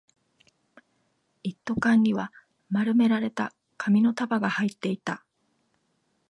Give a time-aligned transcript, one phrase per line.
[1.43, 2.33] 一斗缶には
[2.71, 5.23] 丸められた紙の束が入っていた